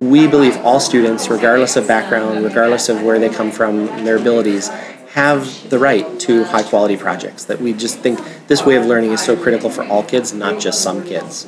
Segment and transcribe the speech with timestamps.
[0.00, 4.68] we believe all students, regardless of background, regardless of where they come from, their abilities,
[5.10, 7.44] have the right to high quality projects.
[7.44, 10.58] That we just think this way of learning is so critical for all kids, not
[10.58, 11.46] just some kids.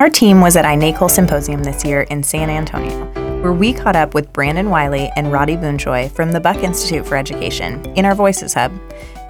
[0.00, 3.04] Our team was at iNACOL Symposium this year in San Antonio,
[3.42, 7.16] where we caught up with Brandon Wiley and Rody Boonchouy from the Buck Institute for
[7.16, 8.72] Education in our Voices Hub.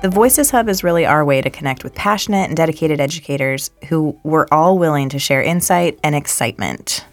[0.05, 4.21] The Voices Hub is really our way to connect with passionate and dedicated educators who
[4.23, 7.07] were all willing to share insight and excitement.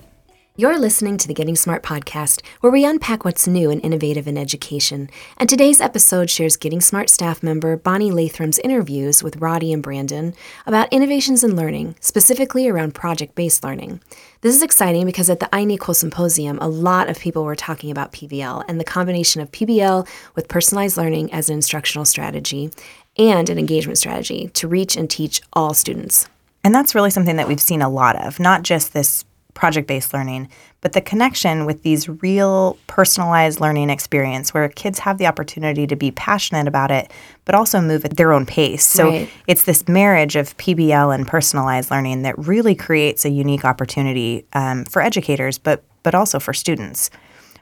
[0.61, 4.37] You're listening to the Getting Smart podcast, where we unpack what's new and innovative in
[4.37, 5.09] education.
[5.37, 10.35] And today's episode shares Getting Smart staff member Bonnie Lathram's interviews with Rody and Brandon
[10.67, 14.01] about innovations in learning, specifically around project based learning.
[14.41, 18.13] This is exciting because at the iNACOL Symposium, a lot of people were talking about
[18.13, 22.69] PBL and the combination of PBL with personalized learning as an instructional strategy
[23.17, 26.29] and an engagement strategy to reach and teach all students.
[26.63, 30.13] And that's really something that we've seen a lot of, not just this project based
[30.13, 30.49] learning,
[30.81, 35.95] but the connection with these real personalized learning experience where kids have the opportunity to
[35.95, 37.11] be passionate about it,
[37.45, 38.85] but also move at their own pace.
[38.85, 39.29] So right.
[39.47, 44.85] it's this marriage of PBL and personalized learning that really creates a unique opportunity um,
[44.85, 47.11] for educators, but but also for students.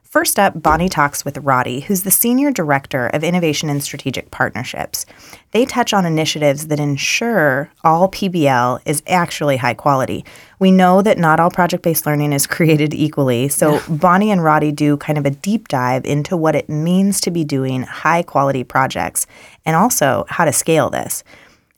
[0.09, 5.05] First up, Bonnie talks with Rody, who's the Senior Director of Innovation and Strategic Partnerships.
[5.51, 10.25] They touch on initiatives that ensure all PBL is actually high quality.
[10.57, 14.71] We know that not all project based learning is created equally, so Bonnie and Rody
[14.71, 18.63] do kind of a deep dive into what it means to be doing high quality
[18.63, 19.27] projects
[19.63, 21.23] and also how to scale this.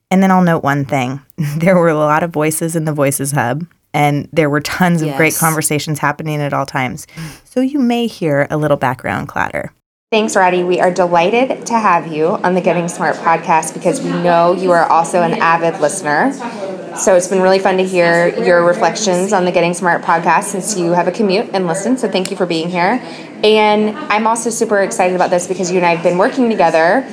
[0.09, 1.20] And then I'll note one thing
[1.58, 5.11] there were a lot of voices in the Voices Hub and there were tons yes.
[5.11, 7.08] of great conversations happening at all times.
[7.44, 9.73] So you may hear a little background clatter.
[10.11, 10.64] Thanks, Rody.
[10.64, 14.72] We are delighted to have you on the Getting Smart podcast because we know you
[14.72, 16.34] are also an avid listener.
[16.97, 20.78] So it's been really fun to hear your reflections on the Getting Smart podcast since
[20.78, 21.97] you have a commute and listen.
[21.97, 23.02] So thank you for being here.
[23.42, 27.07] And I'm also super excited about this because you and I have been working together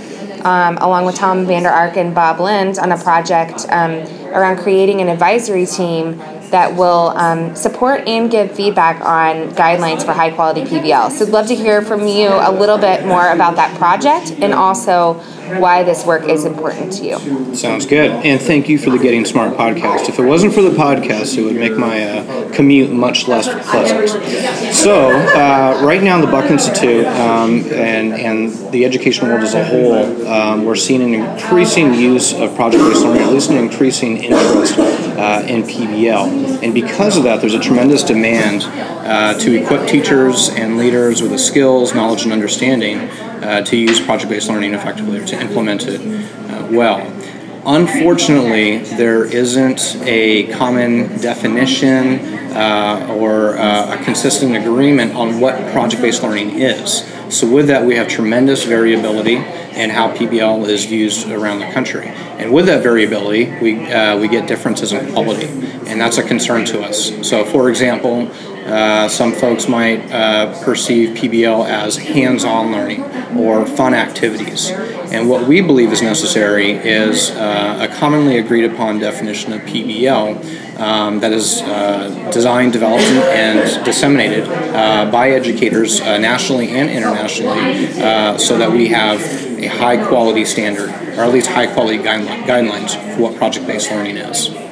[0.45, 3.93] um, along with Tom Vander Ark and Bob Lenz on a project um,
[4.35, 6.21] around creating an advisory team
[6.51, 11.11] that will um, support and give feedback on guidelines for high quality PBL.
[11.11, 14.53] So I'd love to hear from you a little bit more about that project and
[14.55, 15.23] also
[15.59, 17.55] why this work is important to you.
[17.55, 18.11] Sounds good.
[18.11, 20.09] And thank you for the Getting Smart podcast.
[20.09, 24.09] If it wasn't for the podcast, it would make my uh, commute much less pleasant.
[24.75, 29.65] So, uh, right now, the Buck Institute um, and, and the education world as a
[29.65, 34.19] whole, um, we're seeing an increasing use of project based learning, at least an increasing
[34.19, 36.63] interest uh, in PBL.
[36.63, 41.31] And because of that, there's a tremendous demand uh, to equip teachers and leaders with
[41.31, 43.09] the skills, knowledge, and understanding
[43.43, 47.01] uh, to use project-based learning effectively or to implement it uh, well.
[47.67, 52.19] Unfortunately, there isn't a common definition
[52.57, 57.05] uh, or uh, a consistent agreement on what project-based learning is.
[57.29, 62.07] So with that, we have tremendous variability in how PBL is used around the country.
[62.07, 65.47] And with that variability, we, uh, we get differences in quality,
[65.87, 67.13] and that's a concern to us.
[67.29, 68.31] So for example,
[68.69, 73.03] uh, some folks might uh, perceive PBL as hands on learning
[73.37, 74.71] or fun activities.
[74.71, 80.79] And what we believe is necessary is uh, a commonly agreed upon definition of PBL
[80.79, 87.87] um, that is uh, designed, developed, and disseminated uh, by educators nationally and internationally
[88.39, 89.21] so that we have
[89.59, 94.19] a high quality standard, or at least high quality guidelines for what project based learning
[94.19, 94.68] is.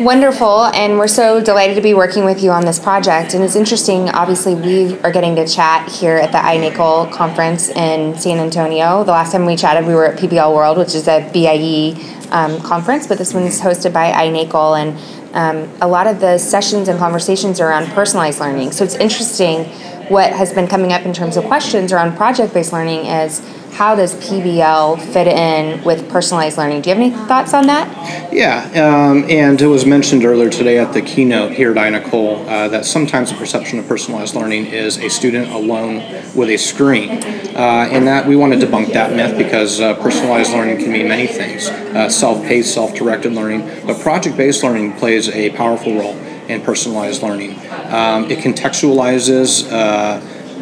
[0.00, 3.34] Wonderful, and we're so delighted to be working with you on this project.
[3.34, 8.16] And it's interesting, obviously, we are getting to chat here at the iNACOL conference in
[8.18, 9.04] San Antonio.
[9.04, 12.00] The last time we chatted, we were at PBL World, which is a BIE
[12.30, 14.80] um, conference, but this one's hosted by iNACOL.
[14.80, 18.72] And um, a lot of the sessions and conversations are around personalized learning.
[18.72, 19.66] So it's interesting
[20.08, 23.40] what has been coming up in terms of questions around project based learning is
[23.72, 26.82] how does PBL fit in with personalized learning?
[26.82, 28.32] Do you have any thoughts on that?
[28.32, 32.68] Yeah, um, and it was mentioned earlier today at the keynote here at iNACOL uh,
[32.68, 35.96] that sometimes the perception of personalized learning is a student alone
[36.34, 40.52] with a screen, uh, and that we want to debunk that myth because uh, personalized
[40.52, 45.94] learning can mean many things: uh, self-paced, self-directed learning, but project-based learning plays a powerful
[45.96, 46.16] role
[46.48, 47.52] in personalized learning.
[47.92, 49.70] Um, it contextualizes.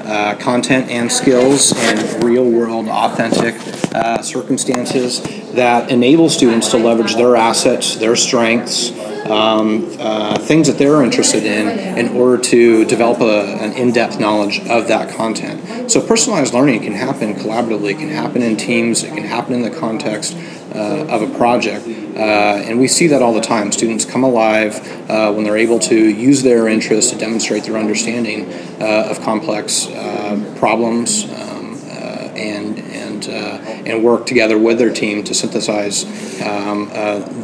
[0.08, 3.54] Uh, content and skills and real world authentic
[3.94, 5.20] uh, circumstances
[5.52, 8.90] that enable students to leverage their assets, their strengths,
[9.28, 14.60] um, uh, things that they're interested in in order to develop a, an in-depth knowledge
[14.60, 15.90] of that content.
[15.90, 19.60] So personalized learning can happen collaboratively, it can happen in teams, it can happen in
[19.60, 20.34] the context
[20.74, 21.86] uh, of a project.
[22.18, 23.70] Uh, and we see that all the time.
[23.70, 24.76] Students come alive
[25.08, 29.86] uh, when they're able to use their interests to demonstrate their understanding uh, of complex
[29.86, 36.04] uh, problems um, uh, and and uh, and work together with their team to synthesize
[36.42, 36.90] um,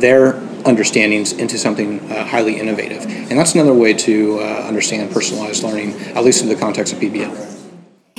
[0.00, 0.34] their
[0.66, 3.04] understandings into something highly innovative.
[3.04, 7.53] And that's another way to understand personalized learning, at least in the context of PBL.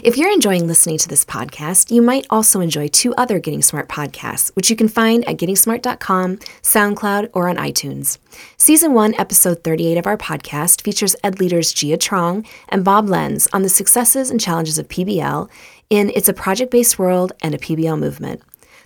[0.05, 3.89] If you're enjoying listening to this podcast, you might also enjoy two other Getting Smart
[3.89, 8.19] podcasts, which you can find at gettingsmart.com, SoundCloud, or on iTunes.
[8.55, 13.47] Season 1, Episode 38 of our podcast features ed leaders Gia Truong and Bob Lenz
[13.51, 15.49] on the successes and challenges of PBL
[15.89, 18.43] in It's a Project Based World and a PBL Movement.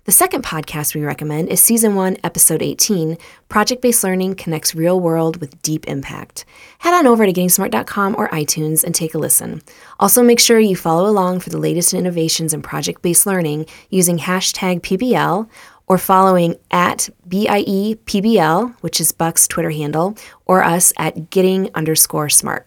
[0.09, 3.15] The second podcast we recommend is Season 1, Episode 18
[3.47, 6.45] Project Based Learning Connects Real World with Deep Impact.
[6.79, 9.61] Head on over to gettingsmart.com or iTunes and take a listen.
[9.99, 14.17] Also, make sure you follow along for the latest innovations in project based learning using
[14.17, 15.47] hashtag PBL
[15.85, 20.17] or following at BIEPBL, which is Buck's Twitter handle,
[20.47, 22.65] or us at getting underscore smart.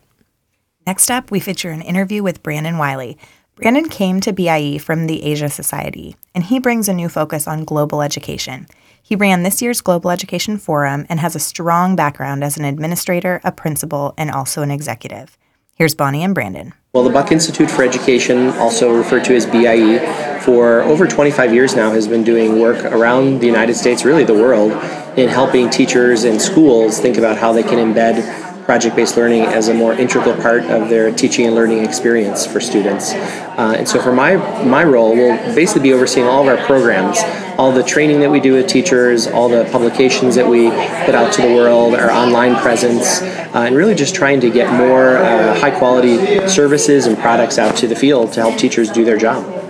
[0.86, 3.18] Next up, we feature an interview with Brandon Wiley.
[3.62, 7.62] Brandon came to BIE from the Asia Society, and he brings a new focus on
[7.62, 8.66] global education.
[9.00, 13.40] He ran this year's Global Education Forum and has a strong background as an administrator,
[13.44, 15.38] a principal, and also an executive.
[15.76, 16.72] Here's Bonnie and Brandon.
[16.92, 21.76] Well, the Buck Institute for Education, also referred to as BIE, for over 25 years
[21.76, 24.72] now has been doing work around the United States, really the world,
[25.16, 29.74] in helping teachers and schools think about how they can embed project-based learning as a
[29.74, 33.12] more integral part of their teaching and learning experience for students.
[33.12, 34.34] Uh, and so for my,
[34.64, 37.18] my role, we'll basically be overseeing all of our programs,
[37.58, 40.70] all the training that we do with teachers, all the publications that we
[41.04, 44.72] put out to the world, our online presence, uh, and really just trying to get
[44.72, 49.18] more uh, high-quality services and products out to the field to help teachers do their
[49.18, 49.61] job.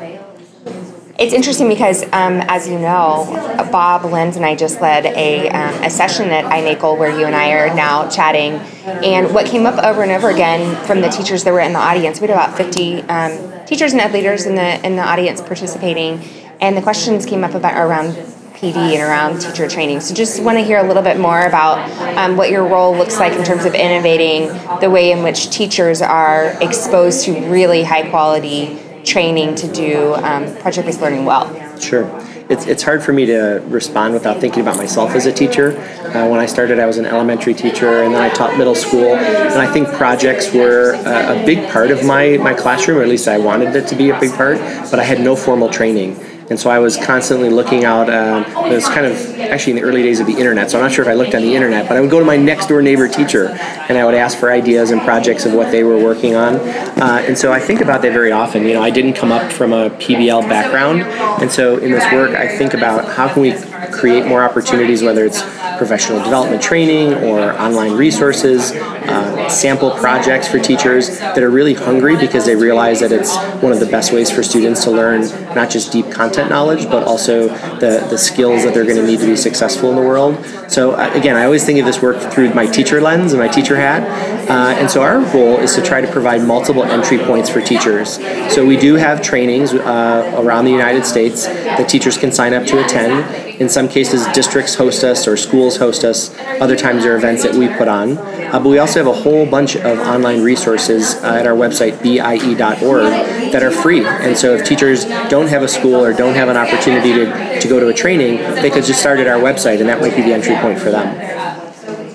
[1.23, 3.27] It's interesting because, um, as you know,
[3.71, 7.37] Bob Lenz and I just led a, um, a session at iNACOL where you and
[7.37, 8.55] I are now chatting.
[8.85, 11.79] And what came up over and over again from the teachers that were in the
[11.79, 15.41] audience, we had about 50 um, teachers and ed leaders in the in the audience
[15.41, 16.21] participating,
[16.61, 18.15] and the questions came up about around
[18.55, 20.01] PD and around teacher training.
[20.01, 21.89] So just want to hear a little bit more about
[22.19, 24.49] um, what your role looks like in terms of innovating
[24.81, 30.55] the way in which teachers are exposed to really high quality training to do um,
[30.57, 31.47] project based learning well.
[31.79, 32.05] Sure.
[32.49, 35.79] It's, it's hard for me to respond without thinking about myself as a teacher.
[36.15, 39.15] Uh, when I started, I was an elementary teacher and then I taught middle school.
[39.15, 43.27] And I think projects were a big part of my, my classroom, or at least
[43.29, 44.59] I wanted it to be a big part,
[44.91, 46.17] but I had no formal training.
[46.53, 48.11] And so I was constantly looking out.
[48.11, 50.85] Um, it was kind of actually in the early days of the internet, so I'm
[50.85, 52.67] not sure if I looked on the internet, but I would go to my next
[52.67, 53.49] door neighbor teacher
[53.89, 56.57] and I would ask for ideas and projects of what they were working on.
[56.57, 58.67] Uh, and so I think about that very often.
[58.67, 61.05] You know, I didn't come up from a PBL background,
[61.41, 63.55] and so in this work, I think about how can we
[63.91, 65.41] create more opportunities, whether it's
[65.79, 72.17] professional development training or online resources, uh, sample projects for teachers that are really hungry
[72.17, 75.23] because they realize that it's one of the best ways for students to learn
[75.55, 77.49] not just deep content knowledge, but also
[77.79, 80.45] the, the skills that they're going to need to be successful in the world.
[80.69, 83.49] So, uh, again, I always think of this work through my teacher lens and my
[83.49, 84.03] teacher hat.
[84.49, 88.17] Uh, and so, our goal is to try to provide multiple entry points for teachers.
[88.53, 92.67] So, we do have trainings uh, around the United States that teachers can sign up
[92.67, 93.52] to attend.
[93.59, 96.37] In some cases, districts host us or schools host us.
[96.61, 98.19] Other times, there are events that we put on.
[98.19, 102.03] Uh, but we also have a whole bunch of online resources uh, at our website,
[102.03, 104.05] bie.org, that are free.
[104.05, 107.69] And so, if teachers don't have a school or don't have an opportunity to, to
[107.69, 110.23] go to a training, they could just start at our website, and that might be
[110.23, 111.33] the entry point for them.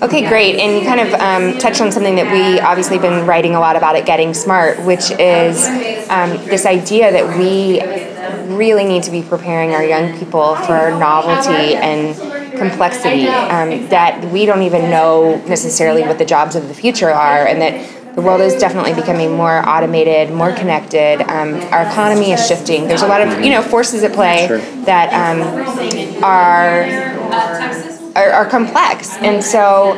[0.00, 0.60] Okay, great.
[0.60, 3.74] And you kind of um, touched on something that we obviously been writing a lot
[3.74, 5.66] about at Getting Smart, which is
[6.08, 7.80] um, this idea that we
[8.48, 12.16] really need to be preparing our young people for novelty and
[12.58, 13.28] complexity.
[13.28, 17.60] Um, that we don't even know necessarily what the jobs of the future are, and
[17.60, 21.20] that the world is definitely becoming more automated, more connected.
[21.22, 22.88] Um, our economy is shifting.
[22.88, 24.48] There's a lot of you know forces at play
[24.84, 26.82] that um, are
[28.16, 29.16] are, are complex.
[29.18, 29.94] And so,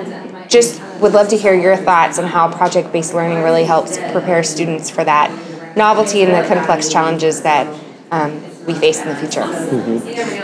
[0.49, 4.43] just would love to hear your thoughts on how project based learning really helps prepare
[4.43, 5.31] students for that
[5.77, 7.67] novelty and the complex challenges that
[8.11, 9.41] um, we face in the future.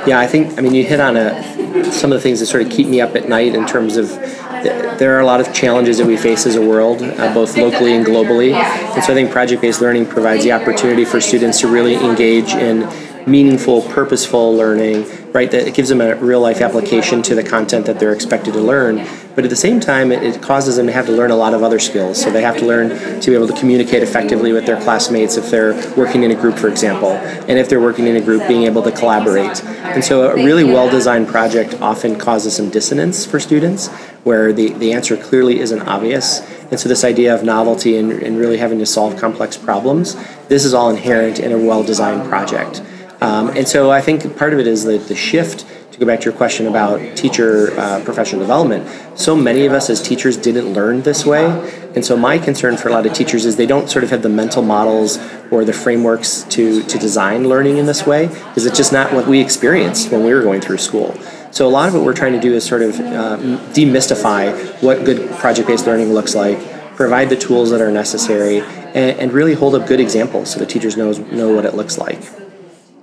[0.07, 2.63] Yeah, I think, I mean, you hit on a, some of the things that sort
[2.65, 5.53] of keep me up at night in terms of th- there are a lot of
[5.53, 8.53] challenges that we face as a world, uh, both locally and globally.
[8.53, 12.55] And so I think project based learning provides the opportunity for students to really engage
[12.55, 12.89] in
[13.27, 15.51] meaningful, purposeful learning, right?
[15.51, 18.61] That it gives them a real life application to the content that they're expected to
[18.61, 19.07] learn.
[19.37, 21.53] But at the same time, it, it causes them to have to learn a lot
[21.53, 22.21] of other skills.
[22.21, 25.51] So they have to learn to be able to communicate effectively with their classmates if
[25.51, 27.11] they're working in a group, for example.
[27.11, 29.63] And if they're working in a group, being able to collaborate.
[29.63, 33.89] And so a really well-designed project often causes some dissonance for students
[34.25, 36.41] where the, the answer clearly isn't obvious.
[36.71, 40.17] And so this idea of novelty and, and really having to solve complex problems,
[40.49, 42.83] this is all inherent in a well-designed project.
[43.21, 45.65] Um, and so I think part of it is the, the shift
[45.97, 48.87] to go back to your question about teacher uh, professional development,
[49.19, 51.47] so many of us as teachers didn't learn this way.
[51.95, 54.21] And so my concern for a lot of teachers is they don't sort of have
[54.21, 55.19] the mental models
[55.51, 59.27] or the frameworks to, to design learning in this way because it's just not what
[59.27, 61.15] we experienced when we were going through school.
[61.51, 63.39] So a lot of what we're trying to do is sort of uh,
[63.73, 66.59] demystify what good project-based learning looks like,
[66.95, 70.67] provide the tools that are necessary, and, and really hold up good examples so the
[70.67, 72.21] teachers knows know what it looks like.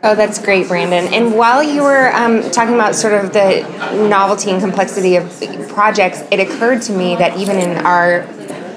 [0.06, 1.14] Oh, that's great, Brandon.
[1.14, 3.62] And while you were um, talking about sort of the
[4.10, 5.32] novelty and complexity of
[5.70, 8.28] projects, it occurred to me that even in our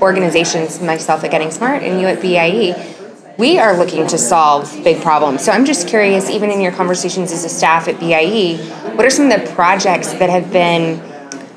[0.01, 2.95] organizations, myself at Getting Smart and you at BIE,
[3.39, 5.45] we are looking to solve big problems.
[5.45, 8.59] So I'm just curious, even in your conversations as a staff at BIE,
[8.95, 11.01] what are some of the projects that have been,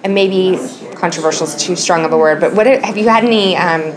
[0.04, 0.58] and maybe
[0.96, 3.94] controversial is too strong of a word, but what have you had any um,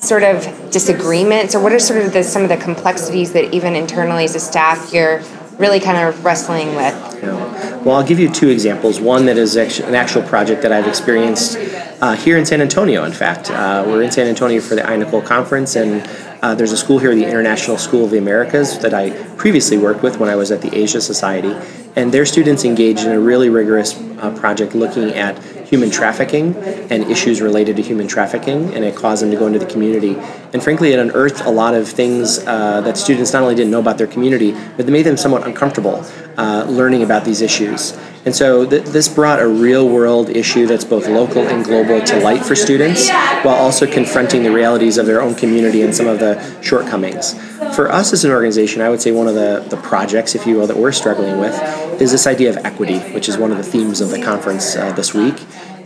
[0.00, 3.76] sort of disagreements, or what are sort of the, some of the complexities that even
[3.76, 5.22] internally as a staff you're
[5.58, 6.94] really kind of wrestling with?
[7.22, 7.76] Yeah.
[7.82, 8.98] Well, I'll give you two examples.
[8.98, 11.56] One that is an actual project that I've experienced
[12.00, 13.50] uh, here in San Antonio, in fact.
[13.50, 16.06] Uh, we're in San Antonio for the INACOL conference, and
[16.42, 20.02] uh, there's a school here, the International School of the Americas, that I previously worked
[20.02, 21.54] with when I was at the Asia Society.
[21.96, 25.36] And their students engaged in a really rigorous uh, project looking at
[25.70, 26.56] human trafficking
[26.90, 30.16] and issues related to human trafficking, and it caused them to go into the community.
[30.52, 33.78] And frankly, it unearthed a lot of things uh, that students not only didn't know
[33.78, 36.04] about their community, but they made them somewhat uncomfortable
[36.36, 37.96] uh, learning about these issues.
[38.24, 42.20] And so th- this brought a real world issue that's both local and global to
[42.20, 43.08] light for students,
[43.44, 47.34] while also confronting the realities of their own community and some of the shortcomings.
[47.74, 50.56] For us as an organization, I would say one of the, the projects, if you
[50.56, 51.54] will, that we're struggling with
[52.00, 54.92] is this idea of equity, which is one of the themes of the conference uh,
[54.92, 55.36] this week.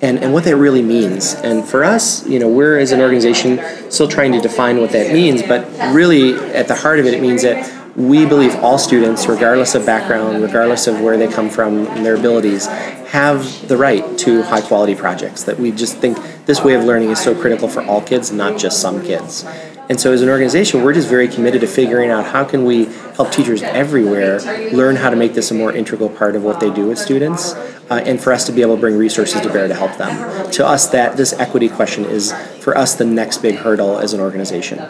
[0.03, 1.35] And, and what that really means.
[1.35, 3.61] And for us, you know, we're as an organization
[3.91, 7.23] still trying to define what that means, but really at the heart of it, it
[7.23, 11.87] means that we believe all students, regardless of background, regardless of where they come from
[11.87, 15.45] and their abilities, have the right to high quality projects.
[15.45, 18.59] That we just think this way of learning is so critical for all kids, not
[18.59, 19.45] just some kids.
[19.89, 22.87] And so as an organization, we're just very committed to figuring out how can we
[23.17, 24.41] help teachers everywhere
[24.73, 27.53] learn how to make this a more integral part of what they do with students
[27.53, 30.51] uh, and for us to be able to bring resources to bear to help them.
[30.53, 34.21] To us, that this equity question is for us the next big hurdle as an
[34.21, 34.81] organization.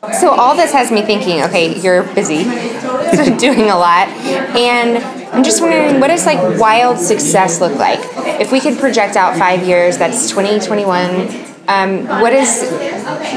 [0.00, 2.44] So all this has me thinking, okay, you're busy,
[3.36, 4.08] doing a lot,
[4.56, 4.96] and
[5.28, 8.00] I'm just wondering, what does like wild success look like?
[8.40, 11.28] If we could project out five years, that's 2021.
[11.68, 12.66] Um, what is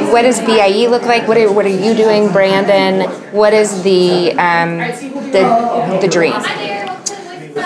[0.10, 1.28] what does BIE look like?
[1.28, 3.10] What are, what are you doing, Brandon?
[3.34, 4.78] What is the um,
[5.32, 6.32] the the dream?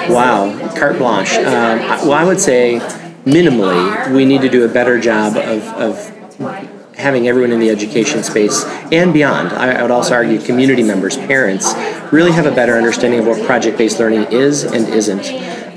[0.09, 1.35] Wow, carte blanche.
[1.35, 2.79] Um, well, I would say
[3.25, 8.23] minimally, we need to do a better job of, of having everyone in the education
[8.23, 9.49] space and beyond.
[9.49, 11.73] I, would also argue community members, parents,
[12.11, 15.25] really have a better understanding of what project-based learning is and isn't.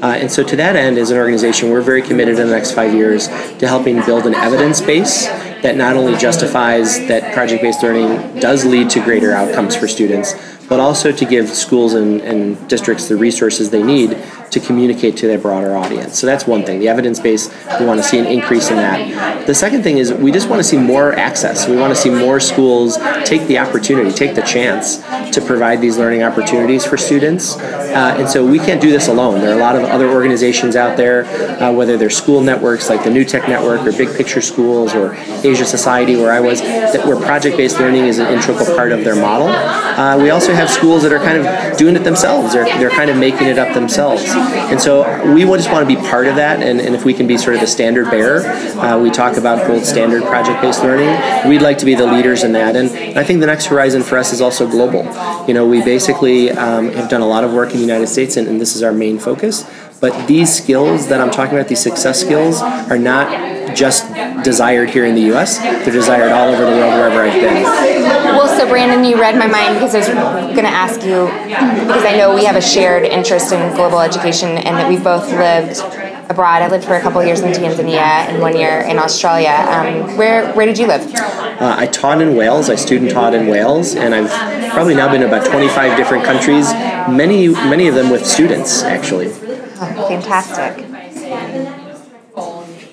[0.03, 2.73] Uh, and so, to that end, as an organization, we're very committed in the next
[2.73, 5.27] five years to helping build an evidence base
[5.62, 10.35] that not only justifies that project based learning does lead to greater outcomes for students,
[10.71, 14.17] but also to give schools and, and districts the resources they need
[14.50, 16.19] to communicate to their broader audience.
[16.19, 16.80] So that's one thing.
[16.80, 19.47] The evidence base, we want to see an increase in that.
[19.47, 21.69] The second thing is we just want to see more access.
[21.69, 25.00] We want to see more schools take the opportunity, take the chance
[25.33, 27.57] to provide these learning opportunities for students.
[27.57, 29.41] Uh, and so we can't do this alone.
[29.41, 31.25] There are a lot of other organizations out there,
[31.63, 35.15] uh, whether they're school networks like the New Tech Network or Big Picture Schools or
[35.45, 39.17] Asia Society, where I was, that where project-based learning is an integral part of their
[39.17, 39.49] model.
[39.49, 42.53] Uh, we also have schools that are kind of doing it themselves.
[42.53, 44.25] They're, they're kind of making it up themselves.
[44.27, 46.63] And so we just want to be part of that.
[46.63, 48.47] And, and if we can be sort of the standard bearer,
[48.79, 51.49] uh, we talk about gold standard project-based learning.
[51.49, 52.77] We'd like to be the leaders in that.
[52.77, 55.03] And I think the next horizon for us is also global.
[55.47, 58.37] You know, we basically um, have done a lot of work in the United States,
[58.37, 59.69] and, and this is our main focus.
[60.00, 64.07] But these skills that I'm talking about, these success skills, are not just
[64.43, 65.59] desired here in the U.S.
[65.59, 67.62] They're desired all over the world, wherever I've been.
[67.62, 71.27] Well, so Brandon, you read my mind because I was going to ask you
[71.85, 75.29] because I know we have a shared interest in global education and that we've both
[75.31, 75.77] lived
[76.31, 76.63] abroad.
[76.63, 79.51] I lived for a couple of years in Tanzania and one year in Australia.
[79.69, 81.03] Um, where where did you live?
[81.15, 82.71] Uh, I taught in Wales.
[82.71, 86.73] I student taught in Wales, and I've probably now been to about 25 different countries.
[87.11, 89.29] Many many of them with students, actually.
[89.29, 90.87] Oh, fantastic.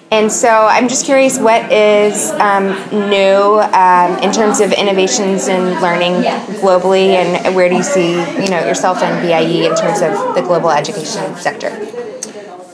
[0.09, 2.67] And so I'm just curious, what is um,
[3.09, 6.23] new um, in terms of innovations in learning
[6.61, 10.41] globally, and where do you see you know yourself and BIE in terms of the
[10.41, 11.69] global education sector?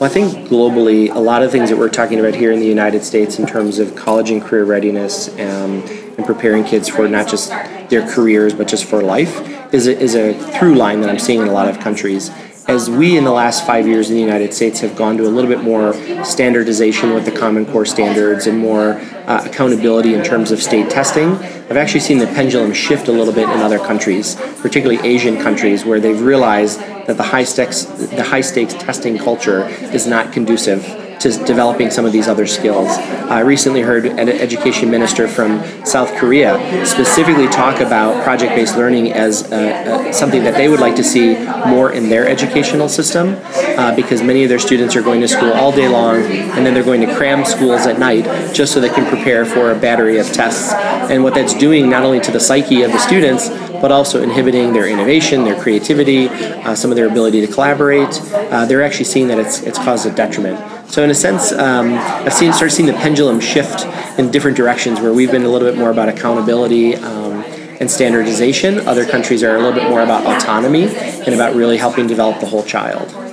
[0.00, 2.66] Well, I think globally, a lot of things that we're talking about here in the
[2.66, 5.84] United States in terms of college and career readiness um,
[6.18, 7.50] and preparing kids for not just
[7.90, 9.32] their careers but just for life
[9.72, 12.32] is a, is a through line that I'm seeing in a lot of countries.
[12.66, 15.30] As we in the last five years in the United States have gone to a
[15.30, 18.94] little bit more standardization with the Common Core standards and more
[19.26, 21.34] uh, accountability in terms of state testing,
[21.70, 25.84] I've actually seen the pendulum shift a little bit in other countries, particularly Asian countries,
[25.84, 30.82] where they've realized that the high stakes the high stakes testing culture is not conducive
[31.20, 32.88] to developing some of these other skills.
[32.88, 39.12] I recently heard an education minister from South Korea specifically talk about project based learning
[39.12, 41.34] as uh, uh, something that they would like to see
[41.66, 43.40] more in their educational system
[43.78, 46.74] uh, because many of their students are going to school all day long and then
[46.74, 50.18] they're going to cram schools at night just so they can prepare for a battery
[50.18, 50.72] of tests.
[51.10, 53.48] And what that's doing not only to the psyche of the students,
[53.84, 58.08] but also inhibiting their innovation, their creativity, uh, some of their ability to collaborate.
[58.32, 60.58] Uh, they're actually seeing that it's, it's caused a detriment.
[60.90, 63.84] So in a sense, um, I've seen started seeing the pendulum shift
[64.18, 67.44] in different directions where we've been a little bit more about accountability um,
[67.78, 68.78] and standardization.
[68.88, 72.46] Other countries are a little bit more about autonomy and about really helping develop the
[72.46, 73.23] whole child.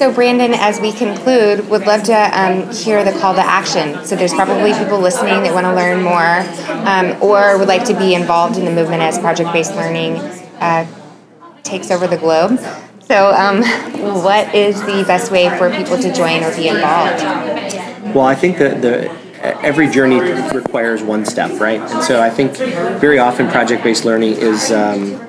[0.00, 4.02] So, Brandon, as we conclude, would love to um, hear the call to action.
[4.06, 6.38] So, there's probably people listening that want to learn more
[6.88, 10.16] um, or would like to be involved in the movement as project based learning
[10.58, 10.86] uh,
[11.64, 12.58] takes over the globe.
[13.00, 13.62] So, um,
[14.24, 17.22] what is the best way for people to join or be involved?
[18.14, 19.10] Well, I think that the
[19.60, 20.18] every journey
[20.54, 21.78] requires one step, right?
[21.78, 25.20] And so I think very often project-based learning is um,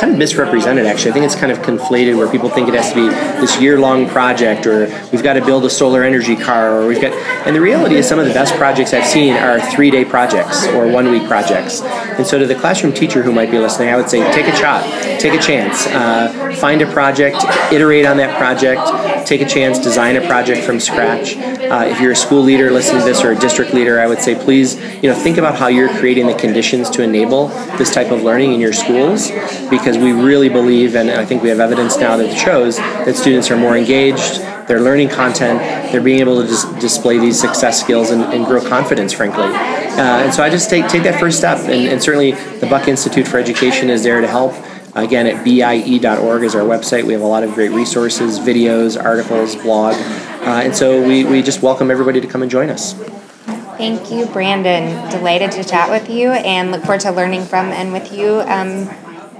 [0.00, 1.10] kind of misrepresented actually.
[1.10, 3.08] I think it's kind of conflated where people think it has to be
[3.40, 7.12] this year-long project or we've got to build a solar energy car or we've got
[7.46, 10.90] and the reality is some of the best projects I've seen are three-day projects or
[10.90, 11.82] one-week projects.
[11.82, 14.56] And so to the classroom teacher who might be listening, I would say take a
[14.56, 14.84] shot,
[15.20, 17.36] take a chance, uh, find a project,
[17.72, 21.36] iterate on that project, take a chance, design a project from scratch.
[21.36, 24.20] Uh, if you're a school leader listening to this or a district leader, I would
[24.20, 27.48] say please, you know, think about how you're creating the conditions to enable
[27.78, 29.30] this type of learning in your schools
[29.70, 33.50] because we really believe, and I think we have evidence now that shows that students
[33.50, 35.58] are more engaged, they're learning content,
[35.90, 39.44] they're being able to dis- display these success skills and, and grow confidence, frankly.
[39.44, 42.88] Uh, and so I just take, take that first step, and, and certainly the Buck
[42.88, 44.54] Institute for Education is there to help.
[44.94, 47.04] Again, at BIE.org is our website.
[47.04, 49.94] We have a lot of great resources, videos, articles, blog.
[49.94, 52.94] Uh, and so we, we just welcome everybody to come and join us.
[53.80, 55.10] Thank you, Brandon.
[55.10, 58.90] Delighted to chat with you and look forward to learning from and with you um,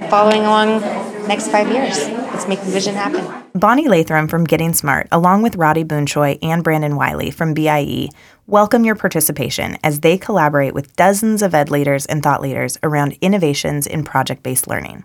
[0.09, 0.81] following along
[1.27, 2.07] next five years.
[2.07, 3.43] Let's make the vision happen.
[3.53, 8.09] Bonnie Lathram from Getting Smart, along with Rody Boonchouy and Brandon Wiley from BIE,
[8.47, 13.17] welcome your participation as they collaborate with dozens of ed leaders and thought leaders around
[13.21, 15.03] innovations in project based learning.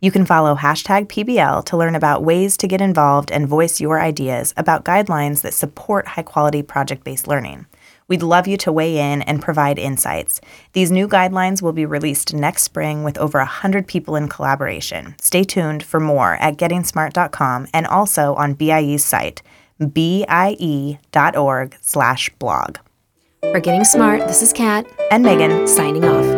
[0.00, 4.00] You can follow hashtag PBL to learn about ways to get involved and voice your
[4.00, 7.66] ideas about guidelines that support high quality project based learning.
[8.08, 10.40] We'd love you to weigh in and provide insights.
[10.72, 15.14] These new guidelines will be released next spring with over 100 people in collaboration.
[15.20, 19.42] Stay tuned for more at gettingsmart.com and also on BIE's site,
[19.78, 22.78] bie.org slash blog.
[23.42, 26.37] For Getting Smart, this is Kat And Megan, signing off.